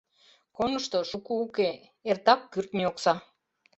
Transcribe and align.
Конышто 0.57 0.99
шуко 1.09 1.33
уке— 1.45 1.69
эртак 2.09 2.41
кӱртньӧ 2.51 2.83
окса. 2.91 3.15